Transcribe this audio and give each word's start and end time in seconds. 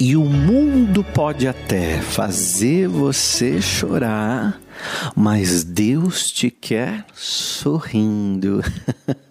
E 0.00 0.16
o 0.16 0.24
mundo 0.24 1.02
pode 1.02 1.48
até 1.48 2.00
fazer 2.00 2.86
você 2.86 3.60
chorar, 3.60 4.60
mas 5.16 5.64
Deus 5.64 6.30
te 6.30 6.52
quer 6.52 7.04
sorrindo. 7.12 8.62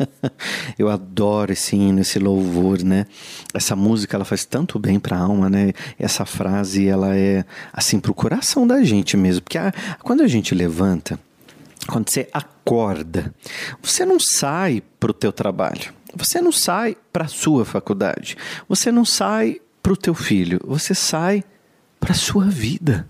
Eu 0.78 0.90
adoro 0.90 1.54
esse 1.54 1.74
hino, 1.78 2.02
esse 2.02 2.20
louvor, 2.20 2.84
né? 2.84 3.06
Essa 3.54 3.78
música 3.78 4.18
ela 4.18 4.26
faz 4.26 4.44
tanto 4.44 4.78
bem 4.78 5.00
para 5.00 5.16
a 5.16 5.22
alma, 5.22 5.50
né? 5.50 5.72
Essa 5.98 6.26
frase 6.26 6.86
ela 6.86 7.16
é 7.16 7.46
assim 7.72 7.98
pro 7.98 8.14
coração 8.14 8.68
da 8.68 8.84
gente 8.84 9.16
mesmo, 9.16 9.44
porque 9.44 9.58
a, 9.58 9.72
quando 10.04 10.22
a 10.22 10.28
gente 10.28 10.54
levanta, 10.54 11.18
quando 11.88 12.10
você 12.10 12.28
acorda, 12.34 13.34
você 13.82 14.04
não 14.04 14.20
sai 14.20 14.84
para 15.00 15.12
o 15.12 15.14
teu 15.14 15.32
trabalho, 15.32 15.94
você 16.14 16.42
não 16.42 16.52
sai 16.52 16.98
para 17.14 17.26
sua 17.26 17.64
faculdade, 17.64 18.36
você 18.68 18.92
não 18.92 19.06
sai 19.06 19.62
para 19.88 19.94
o 19.94 19.96
teu 19.96 20.14
filho, 20.14 20.60
você 20.66 20.94
sai 20.94 21.42
para 21.98 22.12
a 22.12 22.14
sua 22.14 22.44
vida. 22.44 23.08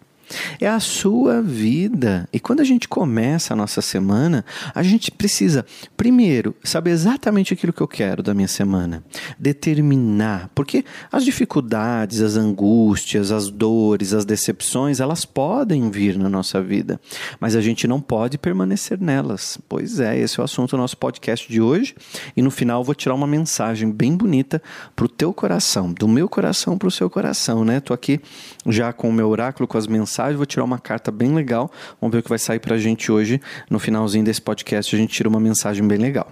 É 0.59 0.67
a 0.67 0.79
sua 0.79 1.41
vida. 1.41 2.27
E 2.33 2.39
quando 2.39 2.59
a 2.59 2.63
gente 2.63 2.87
começa 2.87 3.53
a 3.53 3.57
nossa 3.57 3.81
semana, 3.81 4.43
a 4.73 4.83
gente 4.83 5.11
precisa, 5.11 5.65
primeiro, 5.95 6.55
saber 6.63 6.91
exatamente 6.91 7.53
aquilo 7.53 7.73
que 7.73 7.81
eu 7.81 7.87
quero 7.87 8.21
da 8.21 8.33
minha 8.33 8.47
semana. 8.47 9.03
Determinar. 9.39 10.49
Porque 10.53 10.83
as 11.11 11.23
dificuldades, 11.23 12.21
as 12.21 12.35
angústias, 12.35 13.31
as 13.31 13.49
dores, 13.49 14.13
as 14.13 14.25
decepções, 14.25 14.99
elas 14.99 15.25
podem 15.25 15.89
vir 15.89 16.17
na 16.17 16.29
nossa 16.29 16.61
vida. 16.61 16.99
Mas 17.39 17.55
a 17.55 17.61
gente 17.61 17.87
não 17.87 18.01
pode 18.01 18.37
permanecer 18.37 18.99
nelas. 18.99 19.57
Pois 19.69 19.99
é, 19.99 20.17
esse 20.17 20.39
é 20.39 20.41
o 20.41 20.45
assunto 20.45 20.71
do 20.71 20.77
nosso 20.77 20.97
podcast 20.97 21.49
de 21.51 21.61
hoje. 21.61 21.95
E 22.35 22.41
no 22.41 22.51
final 22.51 22.81
eu 22.81 22.85
vou 22.85 22.95
tirar 22.95 23.15
uma 23.15 23.27
mensagem 23.27 23.91
bem 23.91 24.15
bonita 24.15 24.61
para 24.95 25.05
o 25.05 25.09
teu 25.09 25.33
coração, 25.33 25.93
do 25.93 26.07
meu 26.07 26.27
coração 26.27 26.77
para 26.77 26.87
o 26.87 26.91
seu 26.91 27.09
coração, 27.09 27.63
né? 27.63 27.79
Tô 27.79 27.93
aqui 27.93 28.19
já 28.65 28.91
com 28.91 29.09
o 29.09 29.13
meu 29.13 29.29
oráculo, 29.29 29.67
com 29.67 29.77
as 29.77 29.87
mensagens 29.87 30.16
mensagem, 30.17 30.35
vou 30.35 30.45
tirar 30.45 30.63
uma 30.63 30.79
carta 30.79 31.11
bem 31.11 31.33
legal. 31.33 31.71
Vamos 32.01 32.13
ver 32.13 32.19
o 32.19 32.23
que 32.23 32.29
vai 32.29 32.39
sair 32.39 32.59
pra 32.59 32.77
gente 32.77 33.11
hoje. 33.11 33.39
No 33.69 33.77
finalzinho 33.77 34.25
desse 34.25 34.41
podcast, 34.41 34.95
a 34.95 34.99
gente 34.99 35.13
tira 35.13 35.29
uma 35.29 35.39
mensagem 35.39 35.87
bem 35.87 35.97
legal. 35.97 36.31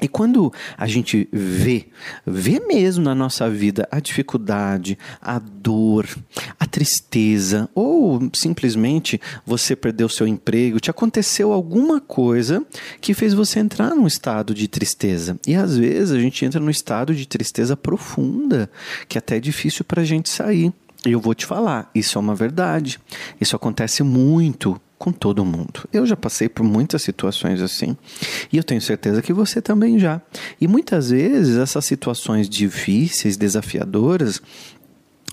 E 0.00 0.06
quando 0.06 0.52
a 0.76 0.86
gente 0.86 1.28
vê, 1.32 1.86
vê 2.24 2.60
mesmo 2.60 3.02
na 3.02 3.16
nossa 3.16 3.50
vida 3.50 3.88
a 3.90 3.98
dificuldade, 3.98 4.96
a 5.20 5.40
dor, 5.40 6.06
a 6.60 6.64
tristeza, 6.66 7.68
ou 7.74 8.30
simplesmente 8.32 9.20
você 9.44 9.74
perdeu 9.74 10.08
seu 10.08 10.24
emprego, 10.28 10.78
te 10.78 10.88
aconteceu 10.88 11.52
alguma 11.52 12.00
coisa 12.00 12.64
que 13.00 13.12
fez 13.12 13.34
você 13.34 13.58
entrar 13.58 13.92
num 13.96 14.06
estado 14.06 14.54
de 14.54 14.68
tristeza. 14.68 15.36
E 15.44 15.56
às 15.56 15.76
vezes 15.76 16.12
a 16.12 16.20
gente 16.20 16.44
entra 16.44 16.60
num 16.60 16.70
estado 16.70 17.12
de 17.12 17.26
tristeza 17.26 17.76
profunda, 17.76 18.70
que 19.08 19.18
até 19.18 19.38
é 19.38 19.40
difícil 19.40 19.84
para 19.84 20.02
a 20.02 20.04
gente 20.04 20.28
sair. 20.28 20.72
E 21.06 21.12
eu 21.12 21.20
vou 21.20 21.34
te 21.34 21.46
falar, 21.46 21.90
isso 21.94 22.18
é 22.18 22.20
uma 22.20 22.34
verdade. 22.34 22.98
Isso 23.40 23.54
acontece 23.54 24.02
muito 24.02 24.80
com 24.98 25.12
todo 25.12 25.44
mundo. 25.44 25.88
Eu 25.92 26.04
já 26.04 26.16
passei 26.16 26.48
por 26.48 26.64
muitas 26.64 27.02
situações 27.02 27.62
assim. 27.62 27.96
E 28.52 28.56
eu 28.56 28.64
tenho 28.64 28.80
certeza 28.80 29.22
que 29.22 29.32
você 29.32 29.62
também 29.62 29.98
já. 29.98 30.20
E 30.60 30.66
muitas 30.66 31.10
vezes 31.10 31.56
essas 31.56 31.84
situações 31.84 32.48
difíceis, 32.48 33.36
desafiadoras, 33.36 34.42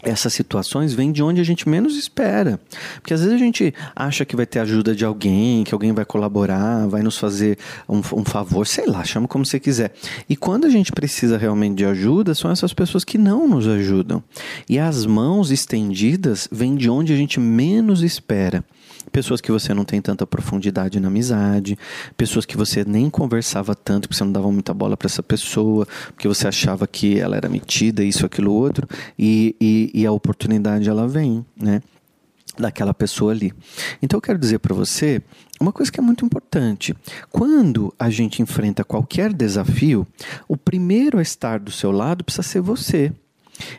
essas 0.06 0.34
situações 0.34 0.94
vêm 0.94 1.12
de 1.12 1.22
onde 1.22 1.42
a 1.42 1.44
gente 1.44 1.68
menos 1.68 1.98
espera. 1.98 2.60
Porque 3.02 3.14
às 3.14 3.22
vezes 3.22 3.36
a 3.36 3.38
gente 3.38 3.74
acha 3.96 4.24
que 4.24 4.36
vai 4.36 4.46
ter 4.46 4.60
ajuda 4.60 4.96
de 4.96 5.04
alguém, 5.04 5.64
que 5.64 5.74
alguém 5.74 5.92
vai 5.92 6.06
colaborar, 6.06 6.88
vai 6.88 7.02
nos 7.02 7.18
fazer 7.18 7.58
um, 7.90 7.98
um, 7.98 8.24
favor, 8.24 8.66
sei 8.68 8.86
lá, 8.86 9.04
chama 9.04 9.28
como 9.28 9.46
você 9.46 9.60
quiser. 9.60 9.94
E 10.30 10.36
quando 10.36 10.66
a 10.66 10.70
gente 10.70 10.92
precisa 10.92 11.38
realmente 11.38 11.76
de 11.76 11.86
ajuda, 11.86 12.36
são 12.36 12.50
essas 12.52 12.74
pessoas 12.74 13.04
que 13.04 13.18
não 13.18 13.48
nos 13.48 13.68
ajudam. 13.68 14.24
E 14.70 14.80
as 14.80 15.06
mãos 15.06 15.52
estendidas 15.52 16.48
vêm 16.52 16.76
de 16.76 16.90
onde 16.90 17.12
a 17.12 17.18
gente 17.18 17.40
menos 17.40 18.02
espera 18.02 18.64
pessoas 19.12 19.42
que 19.42 19.52
você 19.52 19.74
não 19.74 19.84
tem 19.84 20.02
tanta 20.02 20.26
profundidade 20.26 21.00
na 21.00 21.08
amizade, 21.08 21.78
pessoas 22.18 22.46
que 22.46 22.58
você 22.58 22.84
nem 22.86 23.10
conversava 23.10 23.76
tanto, 23.76 24.08
porque 24.08 24.18
você 24.18 24.24
não 24.24 24.32
dava 24.32 24.52
muita 24.52 24.74
bola 24.74 24.98
para 24.98 25.08
essa 25.08 25.24
pessoa, 25.24 25.88
porque 26.08 26.28
você 26.28 26.48
achava 26.48 26.88
que 26.88 27.20
ela 27.20 27.36
era 27.36 27.50
metida, 27.50 28.04
isso, 28.04 28.26
aquilo, 28.26 28.52
outro, 28.54 28.88
e, 29.18 29.56
e, 29.60 29.92
e 29.94 30.06
a 30.06 30.12
oportunidade 30.12 30.90
ela 30.90 31.08
vem, 31.08 31.46
né? 31.56 31.82
daquela 32.58 32.94
pessoa 32.94 33.32
ali. 33.32 33.54
Então 34.02 34.18
eu 34.18 34.22
quero 34.22 34.40
dizer 34.40 34.60
para 34.60 34.74
você 34.74 35.22
uma 35.60 35.72
coisa 35.72 35.92
que 35.92 36.00
é 36.00 36.04
muito 36.04 36.26
importante. 36.26 36.96
Quando 37.30 37.94
a 38.00 38.10
gente 38.10 38.42
enfrenta 38.42 38.84
qualquer 38.84 39.34
desafio, 39.34 40.08
o 40.48 40.58
primeiro 40.58 41.18
a 41.18 41.22
estar 41.22 41.60
do 41.60 41.72
seu 41.72 41.92
lado 41.92 42.24
precisa 42.24 42.44
ser 42.44 42.62
você. 42.62 43.12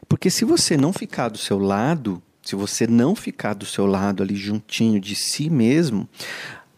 Porque 0.09 0.31
se 0.31 0.45
você 0.45 0.77
não 0.77 0.93
ficar 0.93 1.29
do 1.29 1.39
seu 1.39 1.59
lado, 1.59 2.23
se 2.47 2.55
você 2.55 2.87
não 2.87 3.17
ficar 3.17 3.55
do 3.55 3.67
seu 3.67 3.87
lado 3.87 4.23
ali 4.23 4.37
juntinho 4.37 5.01
de 5.01 5.17
si 5.17 5.51
mesmo, 5.51 6.09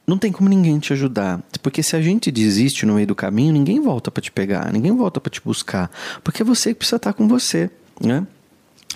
não 0.07 0.17
tem 0.17 0.33
como 0.33 0.49
ninguém 0.49 0.79
te 0.79 0.95
ajudar. 0.95 1.43
Porque 1.63 1.83
se 1.83 1.95
a 1.95 2.01
gente 2.01 2.31
desiste 2.31 2.87
no 2.87 2.95
meio 2.95 3.07
do 3.07 3.15
caminho, 3.15 3.53
ninguém 3.53 3.79
volta 3.79 4.11
para 4.11 4.23
te 4.23 4.33
pegar, 4.33 4.73
ninguém 4.73 4.97
volta 4.97 5.21
para 5.21 5.31
te 5.31 5.43
buscar. 5.43 5.91
Porque 6.25 6.41
é 6.41 6.45
você 6.45 6.71
que 6.71 6.77
precisa 6.79 6.97
estar 6.97 7.13
com 7.13 7.29
você, 7.29 7.71
né? 8.01 8.27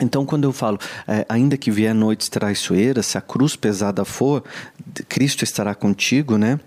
Então, 0.01 0.25
quando 0.25 0.45
eu 0.45 0.53
falo, 0.53 0.79
é, 1.07 1.27
ainda 1.29 1.59
que 1.59 1.71
vier 1.71 1.95
noites 1.95 2.31
traiçoeiras, 2.31 3.05
se 3.05 3.19
a 3.19 3.21
cruz 3.21 3.55
pesada 3.55 4.07
for, 4.07 4.43
Cristo 5.07 5.45
estará 5.45 5.75
contigo, 5.75 6.39
né? 6.39 6.59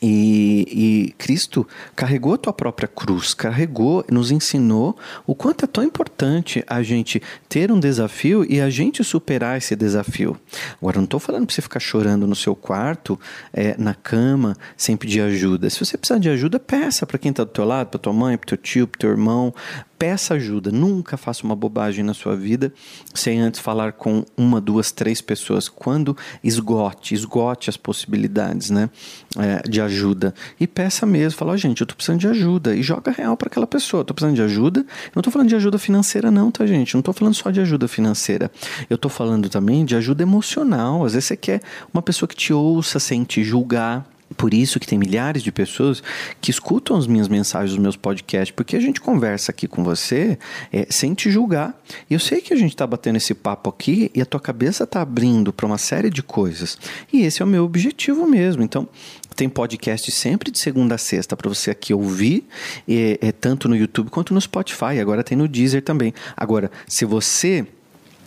E, 0.00 1.08
e, 1.08 1.12
Cristo 1.18 1.66
carregou 1.96 2.34
a 2.34 2.38
tua 2.38 2.52
própria 2.52 2.86
cruz, 2.86 3.34
carregou, 3.34 4.04
nos 4.10 4.30
ensinou 4.30 4.96
o 5.26 5.34
quanto 5.34 5.64
é 5.64 5.68
tão 5.68 5.82
importante 5.82 6.62
a 6.66 6.82
gente 6.82 7.20
ter 7.48 7.72
um 7.72 7.80
desafio 7.80 8.46
e 8.48 8.60
a 8.60 8.70
gente 8.70 9.02
superar 9.02 9.58
esse 9.58 9.74
desafio. 9.74 10.36
Agora, 10.80 10.98
não 10.98 11.04
estou 11.04 11.18
falando 11.18 11.46
para 11.46 11.54
você 11.54 11.62
ficar 11.62 11.80
chorando 11.80 12.26
no 12.26 12.36
seu 12.36 12.54
quarto, 12.54 13.18
é, 13.52 13.74
na 13.76 13.94
cama, 13.94 14.56
sem 14.76 14.96
pedir 14.96 15.20
ajuda. 15.20 15.68
Se 15.68 15.84
você 15.84 15.98
precisar 15.98 16.20
de 16.20 16.28
ajuda, 16.28 16.60
peça 16.60 17.04
para 17.06 17.18
quem 17.18 17.30
está 17.30 17.42
do 17.42 17.50
teu 17.50 17.64
lado, 17.64 17.88
para 17.88 17.98
tua 17.98 18.12
mãe, 18.12 18.36
para 18.36 18.48
teu 18.48 18.58
tio, 18.58 18.86
para 18.86 19.00
teu 19.00 19.10
irmão, 19.10 19.52
peça 19.98 20.34
ajuda. 20.34 20.70
Nunca 20.70 21.16
faça 21.16 21.44
uma 21.44 21.56
bobagem 21.56 22.04
na 22.04 22.14
sua 22.14 22.36
vida 22.36 22.72
sem 23.12 23.40
antes 23.40 23.60
falar 23.60 23.92
com 23.92 24.24
uma, 24.36 24.60
duas, 24.60 24.92
três 24.92 25.20
pessoas. 25.20 25.68
Quando 25.68 26.16
esgote, 26.42 27.14
esgote 27.14 27.68
as 27.68 27.76
possibilidades 27.76 28.70
né, 28.70 28.88
é, 29.36 29.68
de 29.68 29.80
ajuda. 29.80 30.32
E 30.60 30.66
peça 30.66 31.04
mesmo. 31.04 31.38
Fala, 31.38 31.52
oh, 31.52 31.56
gente, 31.56 31.80
eu 31.80 31.84
estou 31.84 31.96
precisando 31.96 32.20
de 32.20 32.28
ajuda. 32.28 32.74
E 32.74 32.82
joga 32.82 33.10
real 33.10 33.36
para 33.36 33.48
aquela 33.48 33.66
pessoa. 33.66 34.02
Estou 34.02 34.14
precisando 34.14 34.36
de 34.36 34.42
ajuda. 34.42 34.86
Não 35.14 35.20
estou 35.20 35.32
falando 35.32 35.48
de 35.48 35.56
ajuda 35.56 35.78
financeira, 35.78 36.30
não, 36.30 36.50
tá, 36.50 36.64
gente? 36.64 36.94
Não 36.94 37.00
estou 37.00 37.12
falando 37.12 37.34
só 37.34 37.50
de 37.50 37.60
ajuda 37.60 37.88
financeira. 37.88 38.50
Eu 38.88 38.94
estou 38.94 39.10
falando 39.10 39.48
também 39.48 39.84
de 39.84 39.96
ajuda 39.96 40.22
emocional. 40.22 41.04
Às 41.04 41.14
vezes 41.14 41.26
você 41.26 41.36
quer 41.36 41.60
uma 41.92 42.02
pessoa 42.02 42.28
que 42.28 42.36
te 42.36 42.52
ouça 42.52 43.00
sem 43.00 43.24
te 43.24 43.42
julgar 43.42 44.17
por 44.36 44.52
isso 44.52 44.78
que 44.78 44.86
tem 44.86 44.98
milhares 44.98 45.42
de 45.42 45.50
pessoas 45.50 46.02
que 46.40 46.50
escutam 46.50 46.96
as 46.96 47.06
minhas 47.06 47.28
mensagens, 47.28 47.72
os 47.72 47.78
meus 47.78 47.96
podcasts, 47.96 48.54
porque 48.54 48.76
a 48.76 48.80
gente 48.80 49.00
conversa 49.00 49.50
aqui 49.50 49.66
com 49.66 49.82
você 49.82 50.38
é, 50.72 50.86
sem 50.90 51.14
te 51.14 51.30
julgar. 51.30 51.80
E 52.08 52.14
eu 52.14 52.20
sei 52.20 52.40
que 52.40 52.52
a 52.52 52.56
gente 52.56 52.70
está 52.70 52.86
batendo 52.86 53.16
esse 53.16 53.34
papo 53.34 53.70
aqui 53.70 54.10
e 54.14 54.20
a 54.20 54.26
tua 54.26 54.40
cabeça 54.40 54.84
está 54.84 55.00
abrindo 55.00 55.52
para 55.52 55.66
uma 55.66 55.78
série 55.78 56.10
de 56.10 56.22
coisas. 56.22 56.78
E 57.12 57.22
esse 57.22 57.42
é 57.42 57.44
o 57.44 57.48
meu 57.48 57.64
objetivo 57.64 58.26
mesmo. 58.26 58.62
Então, 58.62 58.88
tem 59.34 59.48
podcast 59.48 60.10
sempre 60.10 60.50
de 60.50 60.58
segunda 60.58 60.96
a 60.96 60.98
sexta 60.98 61.36
para 61.36 61.48
você 61.48 61.70
aqui 61.70 61.94
ouvir, 61.94 62.44
é, 62.88 63.18
é, 63.22 63.32
tanto 63.32 63.68
no 63.68 63.76
YouTube 63.76 64.10
quanto 64.10 64.34
no 64.34 64.40
Spotify. 64.40 64.98
Agora 65.00 65.22
tem 65.22 65.38
no 65.38 65.46
Deezer 65.46 65.82
também. 65.82 66.12
Agora, 66.36 66.70
se 66.88 67.04
você 67.04 67.66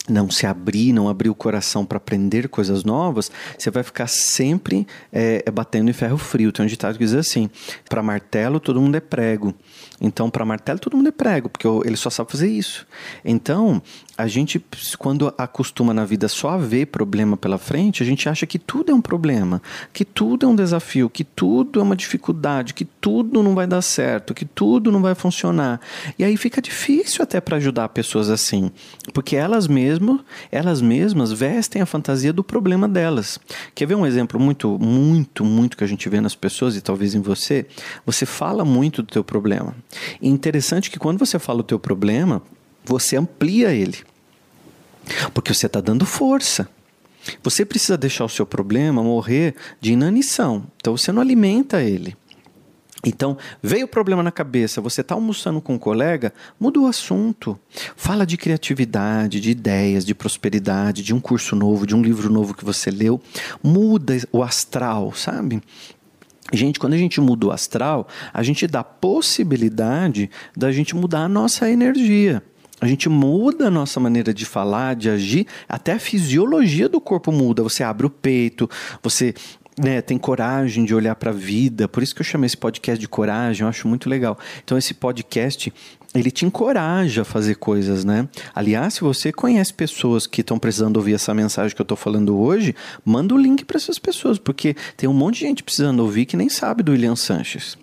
não 0.09 0.29
se 0.29 0.45
abrir, 0.45 0.91
não 0.93 1.07
abrir 1.07 1.29
o 1.29 1.35
coração 1.35 1.85
para 1.85 1.97
aprender 1.97 2.49
coisas 2.49 2.83
novas, 2.83 3.31
você 3.57 3.69
vai 3.69 3.83
ficar 3.83 4.07
sempre 4.07 4.87
é, 5.11 5.43
batendo 5.51 5.89
em 5.89 5.93
ferro 5.93 6.17
frio. 6.17 6.51
Tem 6.51 6.65
um 6.65 6.67
ditado 6.67 6.97
que 6.97 7.05
diz 7.05 7.13
assim: 7.13 7.49
para 7.87 8.01
martelo 8.01 8.59
todo 8.59 8.81
mundo 8.81 8.95
é 8.95 8.99
prego. 8.99 9.53
Então, 9.99 10.29
para 10.29 10.43
martelo 10.43 10.79
todo 10.79 10.97
mundo 10.97 11.09
é 11.09 11.11
prego, 11.11 11.49
porque 11.49 11.67
ele 11.85 11.95
só 11.95 12.09
sabe 12.09 12.31
fazer 12.31 12.49
isso. 12.49 12.87
Então, 13.23 13.81
a 14.21 14.27
gente, 14.27 14.63
quando 14.99 15.33
acostuma 15.35 15.93
na 15.93 16.05
vida 16.05 16.27
só 16.27 16.51
a 16.51 16.57
ver 16.57 16.87
problema 16.87 17.35
pela 17.35 17.57
frente, 17.57 18.03
a 18.03 18.05
gente 18.05 18.29
acha 18.29 18.45
que 18.45 18.59
tudo 18.59 18.91
é 18.91 18.95
um 18.95 19.01
problema, 19.01 19.59
que 19.91 20.05
tudo 20.05 20.45
é 20.45 20.49
um 20.49 20.55
desafio, 20.55 21.09
que 21.09 21.23
tudo 21.23 21.79
é 21.79 21.83
uma 21.83 21.95
dificuldade, 21.95 22.75
que 22.75 22.85
tudo 22.85 23.41
não 23.41 23.55
vai 23.55 23.65
dar 23.65 23.81
certo, 23.81 24.33
que 24.33 24.45
tudo 24.45 24.91
não 24.91 25.01
vai 25.01 25.15
funcionar. 25.15 25.81
E 26.19 26.23
aí 26.23 26.37
fica 26.37 26.61
difícil 26.61 27.23
até 27.23 27.41
para 27.41 27.57
ajudar 27.57 27.89
pessoas 27.89 28.29
assim, 28.29 28.71
porque 29.11 29.35
elas 29.35 29.67
mesmas, 29.67 30.19
elas 30.51 30.81
mesmas 30.81 31.31
vestem 31.31 31.81
a 31.81 31.85
fantasia 31.87 32.31
do 32.31 32.43
problema 32.43 32.87
delas. 32.87 33.39
Quer 33.73 33.87
ver 33.87 33.95
um 33.95 34.05
exemplo 34.05 34.39
muito, 34.39 34.77
muito, 34.79 35.43
muito 35.43 35.75
que 35.75 35.83
a 35.83 35.87
gente 35.87 36.07
vê 36.07 36.21
nas 36.21 36.35
pessoas 36.35 36.75
e 36.75 36.81
talvez 36.81 37.15
em 37.15 37.21
você? 37.21 37.65
Você 38.05 38.25
fala 38.25 38.63
muito 38.63 39.01
do 39.01 39.11
teu 39.11 39.23
problema. 39.23 39.75
E 40.21 40.29
interessante 40.29 40.91
que 40.91 40.99
quando 40.99 41.17
você 41.17 41.39
fala 41.39 41.61
o 41.61 41.63
teu 41.63 41.79
problema, 41.79 42.41
você 42.83 43.15
amplia 43.15 43.71
ele. 43.71 44.10
Porque 45.33 45.53
você 45.53 45.65
está 45.65 45.81
dando 45.81 46.05
força. 46.05 46.69
Você 47.43 47.65
precisa 47.65 47.97
deixar 47.97 48.25
o 48.25 48.29
seu 48.29 48.45
problema 48.45 49.03
morrer 49.03 49.55
de 49.79 49.93
inanição. 49.93 50.65
Então 50.77 50.97
você 50.97 51.11
não 51.11 51.21
alimenta 51.21 51.81
ele. 51.81 52.15
Então, 53.03 53.35
veio 53.63 53.85
o 53.85 53.87
problema 53.87 54.21
na 54.21 54.31
cabeça, 54.31 54.79
você 54.79 55.01
está 55.01 55.15
almoçando 55.15 55.59
com 55.59 55.73
um 55.73 55.79
colega, 55.79 56.31
muda 56.59 56.79
o 56.79 56.85
assunto. 56.85 57.59
Fala 57.95 58.27
de 58.27 58.37
criatividade, 58.37 59.39
de 59.39 59.49
ideias, 59.49 60.05
de 60.05 60.13
prosperidade, 60.13 61.01
de 61.01 61.13
um 61.13 61.19
curso 61.19 61.55
novo, 61.55 61.87
de 61.87 61.95
um 61.95 62.01
livro 62.03 62.31
novo 62.31 62.53
que 62.53 62.63
você 62.63 62.91
leu. 62.91 63.19
Muda 63.63 64.17
o 64.31 64.43
astral, 64.43 65.13
sabe? 65.13 65.63
Gente, 66.53 66.79
quando 66.79 66.93
a 66.93 66.97
gente 66.97 67.19
muda 67.19 67.47
o 67.47 67.51
astral, 67.51 68.07
a 68.31 68.43
gente 68.43 68.67
dá 68.67 68.83
possibilidade 68.83 70.29
da 70.55 70.71
gente 70.71 70.95
mudar 70.95 71.21
a 71.21 71.29
nossa 71.29 71.69
energia. 71.69 72.43
A 72.81 72.87
gente 72.87 73.07
muda 73.07 73.67
a 73.67 73.71
nossa 73.71 73.99
maneira 73.99 74.33
de 74.33 74.43
falar, 74.43 74.95
de 74.95 75.07
agir, 75.07 75.45
até 75.69 75.93
a 75.93 75.99
fisiologia 75.99 76.89
do 76.89 76.99
corpo 76.99 77.31
muda. 77.31 77.61
Você 77.61 77.83
abre 77.83 78.07
o 78.07 78.09
peito, 78.09 78.67
você 79.03 79.35
né, 79.79 80.01
tem 80.01 80.17
coragem 80.17 80.83
de 80.83 80.95
olhar 80.95 81.13
para 81.15 81.29
a 81.29 81.33
vida. 81.33 81.87
Por 81.87 82.01
isso 82.01 82.15
que 82.15 82.21
eu 82.21 82.25
chamei 82.25 82.47
esse 82.47 82.57
podcast 82.57 82.99
de 82.99 83.07
coragem, 83.07 83.61
eu 83.61 83.67
acho 83.67 83.87
muito 83.87 84.09
legal. 84.09 84.35
Então 84.63 84.79
esse 84.79 84.95
podcast 84.95 85.71
ele 86.15 86.31
te 86.31 86.43
encoraja 86.43 87.21
a 87.21 87.25
fazer 87.25 87.55
coisas, 87.55 88.03
né? 88.03 88.27
Aliás, 88.53 88.95
se 88.95 89.01
você 89.01 89.31
conhece 89.31 89.71
pessoas 89.71 90.25
que 90.25 90.41
estão 90.41 90.57
precisando 90.57 90.97
ouvir 90.97 91.13
essa 91.13 91.35
mensagem 91.35 91.75
que 91.75 91.81
eu 91.81 91.83
estou 91.85 91.95
falando 91.95 92.35
hoje, 92.35 92.75
manda 93.05 93.35
o 93.35 93.37
link 93.37 93.63
para 93.63 93.77
essas 93.77 93.99
pessoas, 93.99 94.39
porque 94.39 94.75
tem 94.97 95.07
um 95.07 95.13
monte 95.13 95.35
de 95.35 95.41
gente 95.41 95.63
precisando 95.63 95.99
ouvir 95.99 96.25
que 96.25 96.35
nem 96.35 96.49
sabe 96.49 96.81
do 96.81 96.91
William 96.91 97.15
Sanches 97.15 97.77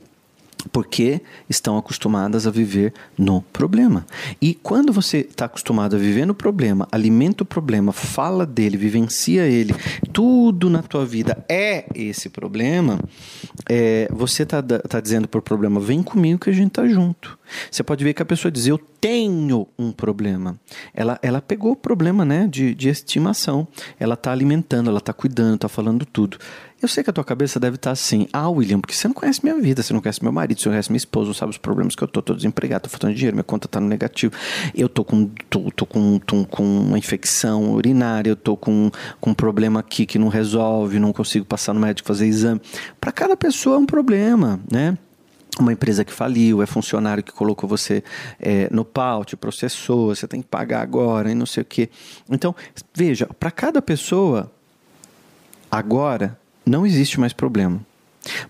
porque 0.72 1.20
estão 1.49 1.78
acostumadas 1.78 2.46
a 2.46 2.50
viver 2.50 2.93
no 3.16 3.43
problema. 3.43 4.05
E 4.40 4.55
quando 4.55 4.93
você 4.93 5.19
está 5.19 5.44
acostumado 5.44 5.96
a 5.96 5.99
viver 5.99 6.26
no 6.26 6.34
problema, 6.34 6.88
alimenta 6.90 7.43
o 7.43 7.46
problema, 7.46 7.93
fala 7.93 8.44
dele, 8.44 8.76
vivencia 8.76 9.46
ele, 9.46 9.75
tudo 10.12 10.69
na 10.69 10.82
tua 10.82 11.06
vida 11.06 11.44
é 11.49 11.84
esse 11.94 12.28
problema, 12.28 12.99
é, 13.69 14.08
você 14.10 14.43
está 14.43 14.62
tá 14.62 15.00
dizendo 15.00 15.28
para 15.28 15.38
o 15.38 15.43
problema, 15.43 15.78
vem 15.81 16.02
comigo 16.02 16.40
que 16.40 16.50
a 16.50 16.55
gente 16.55 16.69
está 16.69 16.87
junto. 16.88 17.38
Você 17.71 17.83
pode 17.83 18.05
ver 18.05 18.15
que 18.15 18.23
a 18.23 18.27
pessoa 18.27 18.50
diz, 18.50 18.67
eu 18.67 18.79
tenho 18.79 19.67
um 19.79 19.93
problema. 19.93 20.59
Ela, 20.95 21.19
ela 21.23 21.41
pegou 21.41 21.73
o 21.73 21.77
problema 21.77 22.25
né, 22.25 22.47
de, 22.47 22.75
de 22.75 22.89
estimação, 22.89 23.67
ela 23.99 24.15
está 24.15 24.33
alimentando, 24.33 24.91
ela 24.91 24.99
está 24.99 25.12
cuidando, 25.12 25.56
está 25.56 25.69
falando 25.69 26.05
tudo. 26.05 26.39
Eu 26.81 26.87
sei 26.87 27.03
que 27.03 27.11
a 27.11 27.12
tua 27.12 27.25
cabeça 27.25 27.59
deve 27.59 27.75
estar 27.75 27.91
assim, 27.91 28.29
ah, 28.33 28.49
William, 28.49 28.79
porque 28.81 28.95
você 28.95 29.09
não 29.09 29.15
conhece 29.15 29.41
minha 29.43 29.59
vida, 29.59 29.83
você 29.83 29.93
não 29.93 30.00
conhece 30.00 30.23
meu 30.23 30.31
marido, 30.31 30.61
você 30.61 30.69
não 30.69 30.75
conhece 30.75 30.93
minha 30.93 30.99
esposa, 30.99 31.27
não 31.27 31.35
sabe 31.35 31.50
os 31.50 31.59
problemas 31.59 31.97
que 31.97 32.05
eu 32.05 32.06
tô, 32.06 32.23
tô 32.23 32.35
desempregado, 32.35 32.85
tô 32.85 32.89
faltando 32.89 33.15
dinheiro, 33.15 33.35
minha 33.35 33.43
conta 33.43 33.67
tá 33.67 33.81
no 33.81 33.89
negativo, 33.89 34.33
eu 34.77 34.89
tô 34.89 35.05
com, 35.05 35.27
tô, 35.51 35.73
tô 35.73 35.85
com, 35.85 36.21
tô 36.21 36.47
com 36.47 36.62
uma 36.62 36.97
infecção 36.97 37.73
urinária, 37.73 38.31
eu 38.31 38.37
tô 38.37 38.56
com, 38.56 38.93
com 39.21 39.31
um 39.31 39.35
problema 39.35 39.81
aqui 39.81 40.06
que 40.06 40.21
não 40.21 40.29
resolve, 40.29 41.01
não 41.01 41.12
consigo 41.12 41.44
passar 41.44 41.75
no 41.75 41.81
médico 41.81 42.06
fazer 42.06 42.27
exame. 42.27 42.61
Para 43.01 43.11
cada 43.11 43.37
pessoa 43.37 43.75
é 43.75 43.79
um 43.81 43.87
problema, 43.87 44.61
né? 44.71 44.97
Uma 45.59 45.73
empresa 45.73 46.05
que 46.05 46.12
faliu, 46.12 46.62
é 46.62 46.67
funcionário 46.67 47.23
que 47.23 47.33
colocou 47.33 47.69
você 47.69 48.03
é, 48.39 48.69
no 48.71 48.85
pau, 48.85 49.25
te 49.25 49.37
processou, 49.37 50.15
você 50.15 50.27
tem 50.27 50.41
que 50.41 50.49
pagar 50.49 50.83
agora 50.83 51.31
e 51.31 51.35
não 51.35 51.47
sei 51.47 51.62
o 51.62 51.67
quê. 51.67 51.89
Então, 52.31 52.55
veja, 52.95 53.27
para 53.39 53.50
cada 53.50 53.83
pessoa, 53.83 54.50
agora 55.71 56.39
não 56.65 56.87
existe 56.87 57.19
mais 57.19 57.33
problema. 57.33 57.81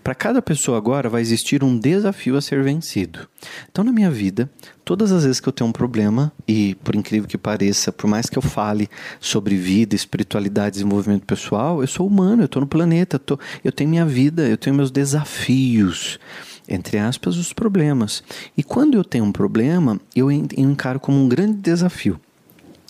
Para 0.03 0.13
cada 0.13 0.41
pessoa 0.41 0.77
agora 0.77 1.07
vai 1.07 1.21
existir 1.21 1.63
um 1.63 1.77
desafio 1.77 2.35
a 2.35 2.41
ser 2.41 2.61
vencido. 2.63 3.27
Então, 3.71 3.83
na 3.83 3.93
minha 3.93 4.11
vida, 4.11 4.49
todas 4.83 5.11
as 5.11 5.23
vezes 5.23 5.39
que 5.39 5.47
eu 5.47 5.53
tenho 5.53 5.69
um 5.69 5.73
problema, 5.73 6.33
e 6.47 6.75
por 6.83 6.95
incrível 6.95 7.29
que 7.29 7.37
pareça, 7.37 7.91
por 7.91 8.07
mais 8.07 8.25
que 8.25 8.37
eu 8.37 8.41
fale 8.41 8.89
sobre 9.21 9.55
vida, 9.55 9.95
espiritualidade, 9.95 10.73
desenvolvimento 10.73 11.25
pessoal, 11.25 11.81
eu 11.81 11.87
sou 11.87 12.05
humano, 12.05 12.41
eu 12.41 12.47
estou 12.47 12.59
no 12.59 12.67
planeta, 12.67 13.15
eu, 13.15 13.19
tô, 13.19 13.39
eu 13.63 13.71
tenho 13.71 13.89
minha 13.89 14.05
vida, 14.05 14.47
eu 14.47 14.57
tenho 14.57 14.75
meus 14.75 14.91
desafios 14.91 16.19
entre 16.69 16.97
aspas, 16.97 17.35
os 17.35 17.51
problemas. 17.51 18.23
E 18.55 18.63
quando 18.63 18.95
eu 18.95 19.03
tenho 19.03 19.25
um 19.25 19.31
problema, 19.31 19.99
eu 20.15 20.31
encaro 20.31 20.99
como 20.99 21.17
um 21.17 21.27
grande 21.27 21.57
desafio. 21.57 22.19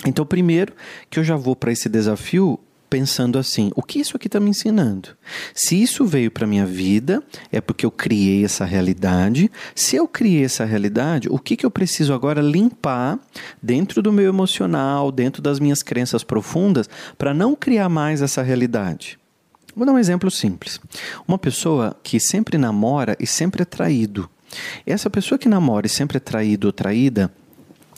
Então, 0.06 0.26
primeiro 0.26 0.74
que 1.10 1.20
eu 1.20 1.24
já 1.24 1.36
vou 1.36 1.56
para 1.56 1.72
esse 1.72 1.90
desafio 1.90 2.60
pensando 2.90 3.38
assim: 3.38 3.72
o 3.76 3.84
que 3.84 4.00
isso 4.00 4.18
aqui 4.18 4.28
está 4.28 4.40
me 4.40 4.50
ensinando? 4.50 5.10
Se 5.54 5.82
isso 5.82 6.06
veio 6.06 6.32
para 6.32 6.48
minha 6.48 6.66
vida, 6.66 7.22
é 7.52 7.62
porque 7.62 7.86
eu 7.86 7.92
criei 7.92 8.44
essa 8.44 8.66
realidade. 8.66 9.52
Se 9.76 9.96
eu 9.96 10.08
criei 10.08 10.44
essa 10.44 10.66
realidade, 10.66 11.30
o 11.30 11.38
que, 11.38 11.56
que 11.56 11.66
eu 11.66 11.72
preciso 11.72 12.14
agora 12.14 12.42
limpar 12.42 13.20
dentro 13.62 14.02
do 14.02 14.12
meu 14.12 14.28
emocional, 14.28 15.12
dentro 15.12 15.42
das 15.42 15.60
minhas 15.60 15.84
crenças 15.84 16.24
profundas, 16.24 16.90
para 17.18 17.34
não 17.34 17.56
criar 17.56 17.90
mais 17.90 18.22
essa 18.22 18.42
realidade? 18.42 19.19
Vou 19.80 19.86
dar 19.86 19.94
um 19.94 19.98
exemplo 19.98 20.30
simples. 20.30 20.78
Uma 21.26 21.38
pessoa 21.38 21.96
que 22.04 22.20
sempre 22.20 22.58
namora 22.58 23.16
e 23.18 23.26
sempre 23.26 23.62
é 23.62 23.66
traído. 23.66 24.30
Essa 24.86 25.10
pessoa 25.10 25.40
que 25.40 25.48
namora 25.48 25.88
e 25.88 25.90
sempre 25.90 26.18
é 26.18 26.20
traído 26.20 26.68
ou 26.68 26.74
traída, 26.74 27.32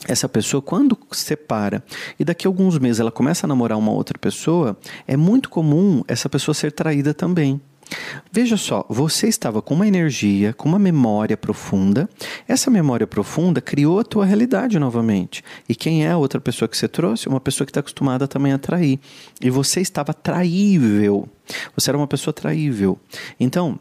essa 0.08 0.30
pessoa, 0.30 0.62
quando 0.62 0.96
separa 1.12 1.84
e 2.20 2.24
daqui 2.24 2.46
a 2.46 2.50
alguns 2.50 2.78
meses 2.78 3.00
ela 3.00 3.12
começa 3.12 3.48
a 3.48 3.50
namorar 3.50 3.80
uma 3.80 3.92
outra 3.92 4.16
pessoa, 4.20 4.78
é 5.08 5.18
muito 5.18 5.50
comum 5.50 6.04
essa 6.08 6.30
pessoa 6.30 6.54
ser 6.54 6.72
traída 6.72 7.16
também. 7.16 7.60
Veja 8.32 8.56
só, 8.56 8.86
você 8.88 9.28
estava 9.28 9.62
com 9.62 9.74
uma 9.74 9.88
energia, 9.88 10.54
com 10.54 10.70
uma 10.70 10.80
memória 10.80 11.36
profunda. 11.36 12.10
Essa 12.48 12.72
memória 12.72 13.06
profunda 13.06 13.60
criou 13.60 14.00
a 14.00 14.04
tua 14.04 14.26
realidade 14.26 14.80
novamente. 14.80 15.44
E 15.68 15.76
quem 15.76 16.06
é 16.06 16.12
a 16.12 16.18
outra 16.18 16.40
pessoa 16.40 16.70
que 16.70 16.78
você 16.78 16.88
trouxe? 16.88 17.28
Uma 17.28 17.42
pessoa 17.42 17.66
que 17.66 17.72
está 17.72 17.82
acostumada 17.82 18.28
também 18.28 18.54
a 18.54 18.58
trair. 18.58 19.00
E 19.42 19.50
você 19.50 19.82
estava 19.82 20.14
traível. 20.14 21.28
Você 21.76 21.90
era 21.90 21.98
uma 21.98 22.08
pessoa 22.08 22.34
traível. 22.34 22.98
Então, 23.40 23.78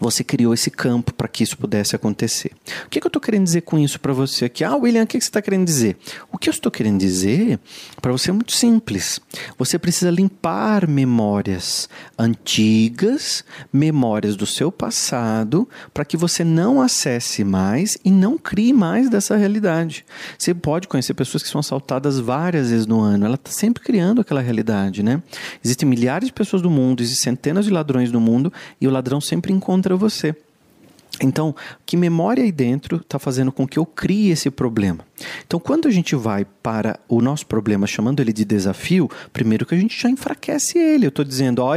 você 0.00 0.22
criou 0.22 0.54
esse 0.54 0.70
campo 0.70 1.12
para 1.12 1.26
que 1.26 1.42
isso 1.42 1.56
pudesse 1.56 1.96
acontecer. 1.96 2.52
O 2.86 2.88
que, 2.88 3.00
que 3.00 3.06
eu 3.06 3.08
estou 3.08 3.20
querendo 3.20 3.44
dizer 3.44 3.62
com 3.62 3.78
isso 3.78 3.98
para 3.98 4.12
você 4.12 4.44
aqui? 4.44 4.62
Ah, 4.62 4.76
William, 4.76 5.02
o 5.02 5.06
que, 5.06 5.18
que 5.18 5.24
você 5.24 5.30
está 5.30 5.42
querendo 5.42 5.64
dizer? 5.64 5.96
O 6.30 6.38
que 6.38 6.48
eu 6.48 6.52
estou 6.52 6.70
querendo 6.70 6.98
dizer 6.98 7.58
para 8.00 8.12
você 8.12 8.30
é 8.30 8.32
muito 8.32 8.52
simples. 8.52 9.20
Você 9.56 9.78
precisa 9.78 10.10
limpar 10.10 10.86
memórias 10.86 11.88
antigas, 12.18 13.44
memórias 13.72 14.36
do 14.36 14.46
seu 14.46 14.70
passado, 14.70 15.68
para 15.92 16.04
que 16.04 16.16
você 16.16 16.44
não 16.44 16.80
acesse 16.80 17.42
mais 17.42 17.98
e 18.04 18.10
não 18.10 18.38
crie 18.38 18.72
mais 18.72 19.08
dessa 19.08 19.36
realidade. 19.36 20.04
Você 20.38 20.54
pode 20.54 20.86
conhecer 20.86 21.14
pessoas 21.14 21.42
que 21.42 21.48
são 21.48 21.58
assaltadas 21.58 22.18
várias 22.18 22.70
vezes 22.70 22.86
no 22.86 23.00
ano. 23.00 23.24
Ela 23.24 23.34
está 23.34 23.50
sempre 23.50 23.82
criando 23.82 24.20
aquela 24.20 24.40
realidade, 24.40 25.02
né? 25.02 25.22
Existem 25.64 25.88
milhares 25.88 26.28
de 26.28 26.32
pessoas 26.32 26.62
do 26.62 26.70
mundo, 26.70 27.02
existem 27.02 27.32
centenas 27.32 27.64
de 27.64 27.70
ladrões 27.70 28.12
no 28.12 28.20
mundo 28.20 28.52
e 28.80 28.86
o 28.86 28.90
ladrão 28.90 29.20
sempre 29.20 29.52
encontra 29.52 29.77
contra 29.78 29.96
você. 29.96 30.34
Então, 31.20 31.54
que 31.84 31.96
memória 31.96 32.44
aí 32.44 32.52
dentro 32.52 32.98
está 32.98 33.18
fazendo 33.18 33.50
com 33.50 33.66
que 33.66 33.76
eu 33.76 33.84
crie 33.84 34.30
esse 34.30 34.50
problema? 34.50 35.04
Então, 35.44 35.58
quando 35.58 35.88
a 35.88 35.90
gente 35.90 36.14
vai 36.14 36.44
para 36.44 37.00
o 37.08 37.20
nosso 37.20 37.44
problema, 37.44 37.88
chamando 37.88 38.20
ele 38.20 38.32
de 38.32 38.44
desafio, 38.44 39.10
primeiro 39.32 39.66
que 39.66 39.74
a 39.74 39.78
gente 39.78 40.00
já 40.00 40.08
enfraquece 40.08 40.78
ele. 40.78 41.06
Eu 41.06 41.08
estou 41.08 41.24
dizendo, 41.24 41.60
ó, 41.60 41.74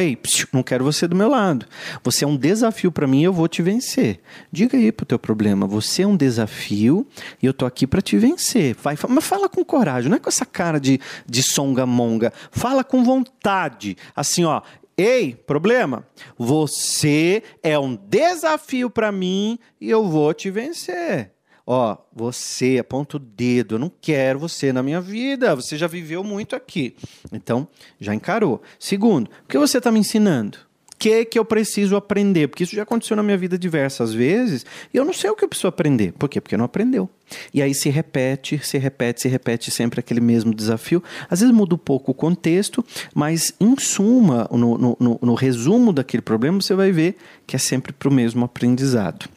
não 0.53 0.62
quero 0.62 0.84
você 0.84 1.08
do 1.08 1.15
meu 1.15 1.27
lado. 1.27 1.65
Você 2.03 2.24
é 2.24 2.27
um 2.27 2.38
desafio 2.38 2.91
para 2.91 3.08
mim, 3.08 3.24
eu 3.24 3.34
vou 3.34 3.48
te 3.48 3.63
vencer. 3.63 4.20
Diga 4.51 4.77
aí 4.77 4.91
pro 4.91 5.08
teu 5.08 5.17
problema, 5.17 5.65
você 5.65 6.03
é 6.03 6.08
um 6.08 6.15
desafio 6.15 7.08
e 7.41 7.46
eu 7.48 7.53
tô 7.53 7.65
aqui 7.65 7.88
para 7.88 8.01
te 8.01 8.17
vencer. 8.17 8.75
Vai, 8.75 8.96
mas 9.10 9.25
fala 9.25 9.50
com 9.50 9.65
coragem, 9.65 10.08
não 10.08 10.17
é 10.17 10.20
com 10.20 10.29
essa 10.29 10.46
cara 10.46 10.79
de, 10.79 11.00
de 11.25 11.41
songamonga. 11.41 12.31
Fala 12.51 12.84
com 12.84 13.03
vontade. 13.03 13.98
Assim, 14.15 14.46
ó, 14.46 14.62
Ei, 15.03 15.34
problema? 15.34 16.05
Você 16.38 17.41
é 17.63 17.79
um 17.79 17.96
desafio 17.96 18.88
para 18.88 19.12
mim 19.12 19.58
e 19.79 19.89
eu 19.89 20.08
vou 20.08 20.31
te 20.31 20.51
vencer. 20.51 21.31
Ó, 21.65 21.98
você 22.13 22.77
aponta 22.79 23.17
o 23.17 23.20
dedo, 23.20 23.74
eu 23.74 23.79
não 23.79 23.89
quero 23.89 24.38
você 24.38 24.72
na 24.72 24.84
minha 24.84 25.01
vida, 25.01 25.55
você 25.55 25.75
já 25.75 25.88
viveu 25.88 26.24
muito 26.24 26.55
aqui. 26.55 26.96
Então, 27.31 27.67
já 28.00 28.13
encarou. 28.13 28.62
Segundo, 28.77 29.31
o 29.43 29.48
que 29.48 29.58
você 29.58 29.79
está 29.79 29.91
me 29.91 30.00
ensinando? 30.00 30.60
Que 31.01 31.25
que 31.25 31.39
eu 31.39 31.43
preciso 31.43 31.96
aprender? 31.96 32.48
Porque 32.48 32.63
isso 32.63 32.75
já 32.75 32.84
aconteceu 32.84 33.17
na 33.17 33.24
minha 33.24 33.36
vida 33.36 33.58
diversas 33.58 34.13
vezes 34.13 34.63
e 34.93 34.98
eu 34.98 35.03
não 35.03 35.12
sei 35.12 35.31
o 35.31 35.36
que 35.36 35.43
eu 35.43 35.50
preciso 35.50 35.67
aprender. 35.67 36.13
Por 36.13 36.29
quê? 36.29 36.39
Porque 36.39 36.55
não 36.55 36.65
aprendeu. 36.65 37.10
E 37.51 37.60
aí 37.60 37.74
se 37.74 37.89
repete, 37.89 38.60
se 38.63 38.77
repete, 38.77 39.22
se 39.22 39.27
repete 39.27 39.72
sempre 39.72 40.00
aquele 40.00 40.22
mesmo 40.22 40.53
desafio. 40.53 41.03
Às 41.27 41.39
vezes 41.39 41.55
muda 41.55 41.74
um 41.74 41.77
pouco 41.77 42.12
o 42.12 42.13
contexto, 42.13 42.86
mas 43.15 43.51
em 43.60 43.75
suma, 43.79 44.48
no, 44.51 44.77
no, 44.77 44.98
no, 45.00 45.20
no 45.20 45.34
resumo 45.34 45.91
daquele 45.91 46.22
problema, 46.22 46.62
você 46.62 46.75
vai 46.75 46.91
ver 46.91 47.17
que 47.48 47.55
é 47.55 47.60
sempre 47.60 47.91
para 47.91 48.08
o 48.08 48.13
mesmo 48.13 48.46
aprendizado. 48.46 49.27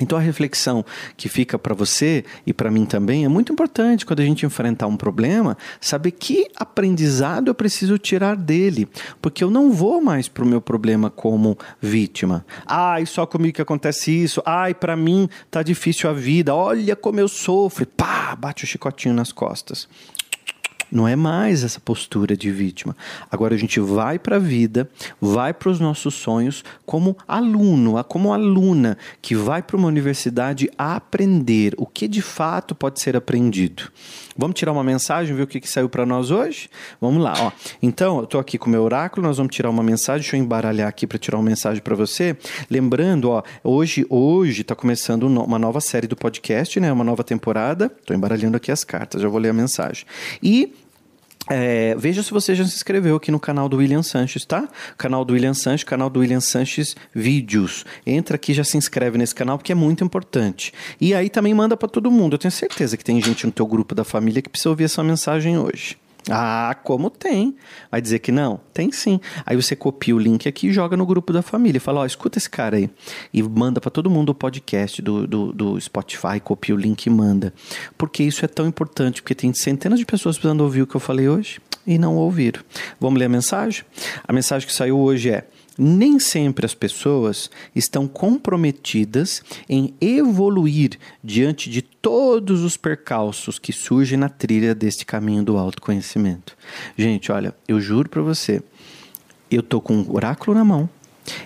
Então 0.00 0.16
a 0.16 0.20
reflexão 0.20 0.84
que 1.16 1.28
fica 1.28 1.58
para 1.58 1.74
você 1.74 2.24
e 2.46 2.52
para 2.52 2.70
mim 2.70 2.84
também 2.84 3.24
é 3.24 3.28
muito 3.28 3.52
importante 3.52 4.06
quando 4.06 4.20
a 4.20 4.24
gente 4.24 4.46
enfrentar 4.46 4.86
um 4.86 4.96
problema, 4.96 5.56
saber 5.80 6.12
que 6.12 6.46
aprendizado 6.56 7.48
eu 7.48 7.54
preciso 7.54 7.98
tirar 7.98 8.36
dele, 8.36 8.88
porque 9.20 9.42
eu 9.42 9.50
não 9.50 9.72
vou 9.72 10.00
mais 10.00 10.28
para 10.28 10.44
o 10.44 10.46
meu 10.46 10.60
problema 10.60 11.10
como 11.10 11.58
vítima. 11.80 12.44
Ai, 12.66 13.06
só 13.06 13.26
comigo 13.26 13.56
que 13.56 13.62
acontece 13.62 14.10
isso. 14.12 14.42
Ai, 14.44 14.74
para 14.74 14.96
mim 14.96 15.28
tá 15.50 15.62
difícil 15.62 16.08
a 16.08 16.12
vida. 16.12 16.54
Olha 16.54 16.94
como 16.94 17.20
eu 17.20 17.28
sofro. 17.28 17.86
Pá, 17.86 18.36
bate 18.36 18.64
o 18.64 18.66
chicotinho 18.66 19.14
nas 19.14 19.32
costas. 19.32 19.88
Não 20.90 21.06
é 21.06 21.14
mais 21.14 21.64
essa 21.64 21.80
postura 21.80 22.36
de 22.36 22.50
vítima. 22.50 22.96
Agora 23.30 23.54
a 23.54 23.58
gente 23.58 23.80
vai 23.80 24.18
para 24.18 24.36
a 24.36 24.38
vida, 24.38 24.88
vai 25.20 25.52
para 25.52 25.68
os 25.68 25.80
nossos 25.80 26.14
sonhos 26.14 26.64
como 26.86 27.16
aluno, 27.26 28.02
como 28.04 28.32
aluna 28.32 28.96
que 29.20 29.34
vai 29.34 29.62
para 29.62 29.76
uma 29.76 29.88
universidade 29.88 30.70
aprender 30.76 31.74
o 31.76 31.86
que 31.86 32.08
de 32.08 32.22
fato 32.22 32.74
pode 32.74 33.00
ser 33.00 33.16
aprendido. 33.16 33.84
Vamos 34.40 34.56
tirar 34.56 34.70
uma 34.70 34.84
mensagem, 34.84 35.34
ver 35.34 35.42
o 35.42 35.46
que, 35.48 35.60
que 35.60 35.68
saiu 35.68 35.88
para 35.88 36.06
nós 36.06 36.30
hoje? 36.30 36.70
Vamos 37.00 37.20
lá, 37.20 37.34
ó. 37.40 37.52
Então, 37.82 38.18
eu 38.18 38.24
estou 38.24 38.40
aqui 38.40 38.56
com 38.56 38.68
o 38.68 38.70
meu 38.70 38.84
oráculo, 38.84 39.26
nós 39.26 39.36
vamos 39.36 39.52
tirar 39.52 39.68
uma 39.68 39.82
mensagem. 39.82 40.20
Deixa 40.20 40.36
eu 40.36 40.40
embaralhar 40.40 40.88
aqui 40.88 41.08
para 41.08 41.18
tirar 41.18 41.38
uma 41.38 41.42
mensagem 41.42 41.82
para 41.82 41.96
você. 41.96 42.36
Lembrando, 42.70 43.30
ó, 43.30 43.42
hoje 43.64 44.06
hoje 44.08 44.62
está 44.62 44.76
começando 44.76 45.24
uma 45.24 45.58
nova 45.58 45.80
série 45.80 46.06
do 46.06 46.14
podcast, 46.14 46.78
né? 46.78 46.92
Uma 46.92 47.02
nova 47.02 47.24
temporada. 47.24 47.90
Estou 47.98 48.16
embaralhando 48.16 48.56
aqui 48.56 48.70
as 48.70 48.84
cartas, 48.84 49.20
já 49.20 49.28
vou 49.28 49.40
ler 49.40 49.48
a 49.48 49.52
mensagem. 49.52 50.06
E 50.40 50.72
é, 51.50 51.94
veja 51.96 52.22
se 52.22 52.30
você 52.30 52.54
já 52.54 52.64
se 52.64 52.74
inscreveu 52.74 53.16
aqui 53.16 53.30
no 53.30 53.40
canal 53.40 53.68
do 53.68 53.78
William 53.78 54.02
Sanches, 54.02 54.44
tá? 54.44 54.68
Canal 54.96 55.24
do 55.24 55.32
William 55.32 55.54
Sanches, 55.54 55.84
canal 55.84 56.10
do 56.10 56.20
William 56.20 56.40
Sanches 56.40 56.94
Vídeos. 57.14 57.84
Entra 58.06 58.36
aqui, 58.36 58.52
já 58.52 58.64
se 58.64 58.76
inscreve 58.76 59.18
nesse 59.18 59.34
canal 59.34 59.58
porque 59.58 59.72
é 59.72 59.74
muito 59.74 60.04
importante. 60.04 60.72
E 61.00 61.14
aí 61.14 61.28
também 61.28 61.54
manda 61.54 61.76
para 61.76 61.88
todo 61.88 62.10
mundo. 62.10 62.34
Eu 62.34 62.38
tenho 62.38 62.52
certeza 62.52 62.96
que 62.96 63.04
tem 63.04 63.20
gente 63.20 63.46
no 63.46 63.52
teu 63.52 63.66
grupo 63.66 63.94
da 63.94 64.04
família 64.04 64.42
que 64.42 64.48
precisa 64.48 64.70
ouvir 64.70 64.84
essa 64.84 65.02
mensagem 65.02 65.58
hoje. 65.58 65.96
Ah, 66.30 66.76
como 66.82 67.10
tem? 67.10 67.56
Vai 67.90 68.00
dizer 68.00 68.18
que 68.18 68.30
não? 68.30 68.60
Tem 68.72 68.92
sim. 68.92 69.20
Aí 69.46 69.56
você 69.56 69.74
copia 69.74 70.14
o 70.14 70.18
link 70.18 70.48
aqui 70.48 70.68
e 70.68 70.72
joga 70.72 70.96
no 70.96 71.06
grupo 71.06 71.32
da 71.32 71.42
família. 71.42 71.80
Fala, 71.80 72.00
ó, 72.00 72.06
escuta 72.06 72.38
esse 72.38 72.50
cara 72.50 72.76
aí. 72.76 72.90
E 73.32 73.42
manda 73.42 73.80
para 73.80 73.90
todo 73.90 74.10
mundo 74.10 74.30
o 74.30 74.34
podcast 74.34 75.00
do, 75.00 75.26
do, 75.26 75.52
do, 75.52 75.80
Spotify, 75.80 76.40
copia 76.42 76.74
o 76.74 76.78
link 76.78 77.06
e 77.06 77.10
manda. 77.10 77.52
Porque 77.96 78.22
isso 78.22 78.44
é 78.44 78.48
tão 78.48 78.66
importante, 78.66 79.22
porque 79.22 79.34
tem 79.34 79.52
centenas 79.54 79.98
de 79.98 80.06
pessoas 80.06 80.36
precisando 80.36 80.60
ouvir 80.60 80.82
o 80.82 80.86
que 80.86 80.94
eu 80.94 81.00
falei 81.00 81.28
hoje 81.28 81.60
e 81.86 81.98
não 81.98 82.16
ouviram. 82.16 82.60
Vamos 83.00 83.18
ler 83.18 83.24
a 83.24 83.30
mensagem? 83.30 83.84
A 84.26 84.32
mensagem 84.32 84.68
que 84.68 84.74
saiu 84.74 84.98
hoje 84.98 85.30
é 85.30 85.46
nem 85.78 86.18
sempre 86.18 86.66
as 86.66 86.74
pessoas 86.74 87.48
estão 87.74 88.08
comprometidas 88.08 89.42
em 89.68 89.94
evoluir 90.00 90.98
diante 91.22 91.70
de 91.70 91.80
todos 91.80 92.64
os 92.64 92.76
percalços 92.76 93.58
que 93.58 93.72
surgem 93.72 94.18
na 94.18 94.28
trilha 94.28 94.74
deste 94.74 95.06
caminho 95.06 95.44
do 95.44 95.56
autoconhecimento. 95.56 96.56
Gente, 96.96 97.30
olha, 97.30 97.54
eu 97.68 97.80
juro 97.80 98.08
para 98.08 98.22
você, 98.22 98.60
eu 99.50 99.62
tô 99.62 99.80
com 99.80 99.94
um 99.94 100.12
oráculo 100.12 100.56
na 100.56 100.64
mão, 100.64 100.88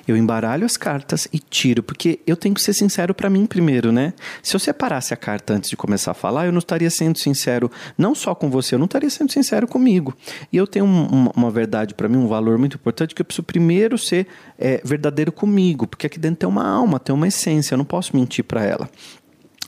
eu 0.07 0.17
embaralho 0.17 0.65
as 0.65 0.77
cartas 0.77 1.29
e 1.33 1.39
tiro, 1.39 1.83
porque 1.83 2.21
eu 2.27 2.37
tenho 2.37 2.55
que 2.55 2.63
ser 2.63 2.73
sincero 2.73 3.15
para 3.15 3.31
mim 3.31 3.47
primeiro, 3.47 3.93
né? 3.93 4.13
Se 4.43 4.55
eu 4.55 4.61
separasse 4.61 5.15
a 5.15 5.17
carta 5.17 5.55
antes 5.55 5.71
de 5.71 5.77
começar 5.77 6.13
a 6.13 6.15
falar, 6.15 6.47
eu 6.47 6.53
não 6.53 6.59
estaria 6.59 6.91
sendo 6.91 7.19
sincero 7.19 7.71
não 7.97 8.15
só 8.15 8.35
com 8.35 8.51
você, 8.51 8.75
eu 8.75 8.79
não 8.79 8.87
estaria 8.87 9.11
sendo 9.11 9.33
sincero 9.33 9.67
comigo. 9.67 10.15
E 10.53 10.57
eu 10.57 10.67
tenho 10.67 10.85
um, 10.85 11.07
uma, 11.07 11.33
uma, 11.37 11.51
verdade 11.51 11.95
para 11.95 12.09
mim, 12.09 12.17
um 12.17 12.29
valor 12.29 12.59
muito 12.59 12.77
importante, 12.77 13.15
que 13.15 13.23
eu 13.23 13.27
preciso 13.27 13.45
primeiro 13.45 13.97
ser 13.99 14.27
é, 14.59 14.81
verdadeiro 14.85 15.33
comigo, 15.33 15.87
porque 15.87 16.07
aqui 16.07 16.19
dentro 16.19 16.39
tem 16.39 16.49
uma 16.49 16.67
alma, 16.67 16.99
tem 16.99 17.15
uma 17.15 17.29
essência, 17.29 17.75
eu 17.75 17.79
não 17.79 17.85
posso 17.85 18.17
mentir 18.17 18.45
para 18.45 18.65
ela 18.65 18.89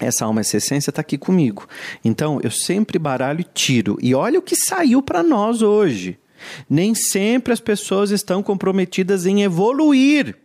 essa 0.01 0.25
alma, 0.25 0.41
essa 0.41 0.57
essência 0.57 0.91
está 0.91 1.01
aqui 1.01 1.17
comigo. 1.17 1.69
Então, 2.05 2.41
eu 2.43 2.51
sempre 2.51 2.99
baralho 2.99 3.41
e 3.41 3.45
tiro. 3.45 3.97
E 4.03 4.15
olha 4.15 4.39
o 4.39 4.43
que 4.43 4.57
saiu 4.57 5.01
para 5.01 5.23
nós 5.23 5.63
hoje. 5.63 6.19
Nem 6.69 6.95
sempre 6.95 7.53
as 7.53 7.61
pessoas 7.61 8.11
estão 8.11 8.43
comprometidas 8.43 9.27
em 9.27 9.43
evoluir 9.43 10.37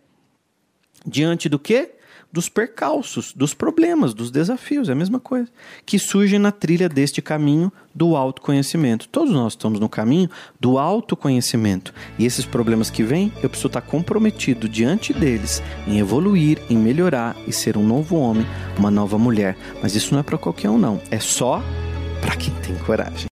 diante 1.06 1.48
do 1.48 1.58
quê? 1.58 1.92
Dos 2.32 2.48
percalços, 2.48 3.32
dos 3.32 3.52
problemas, 3.52 4.14
dos 4.14 4.30
desafios, 4.30 4.88
é 4.88 4.92
a 4.92 4.94
mesma 4.94 5.18
coisa, 5.18 5.48
que 5.84 5.98
surgem 5.98 6.38
na 6.38 6.52
trilha 6.52 6.88
deste 6.88 7.20
caminho 7.20 7.72
do 7.92 8.14
autoconhecimento. 8.14 9.08
Todos 9.08 9.34
nós 9.34 9.54
estamos 9.54 9.80
no 9.80 9.88
caminho 9.88 10.30
do 10.60 10.78
autoconhecimento. 10.78 11.92
E 12.16 12.24
esses 12.24 12.46
problemas 12.46 12.88
que 12.88 13.02
vêm, 13.02 13.32
eu 13.42 13.48
preciso 13.50 13.66
estar 13.66 13.80
comprometido 13.80 14.68
diante 14.68 15.12
deles 15.12 15.60
em 15.88 15.98
evoluir, 15.98 16.62
em 16.70 16.78
melhorar 16.78 17.36
e 17.48 17.52
ser 17.52 17.76
um 17.76 17.84
novo 17.84 18.14
homem, 18.14 18.46
uma 18.78 18.92
nova 18.92 19.18
mulher. 19.18 19.56
Mas 19.82 19.96
isso 19.96 20.14
não 20.14 20.20
é 20.20 20.22
para 20.22 20.38
qualquer 20.38 20.70
um, 20.70 20.78
não. 20.78 21.00
É 21.10 21.18
só 21.18 21.60
para 22.20 22.36
quem 22.36 22.54
tem 22.62 22.76
coragem. 22.76 23.28